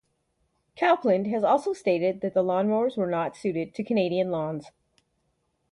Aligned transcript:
Cowpland 0.75 1.27
has 1.29 1.43
also 1.43 1.73
stated 1.73 2.21
that 2.21 2.33
the 2.33 2.41
lawnmowers 2.43 2.97
were 2.97 3.05
not 3.05 3.37
suited 3.37 3.75
to 3.75 3.83
Canadian 3.83 4.31
lawns. 4.31 4.71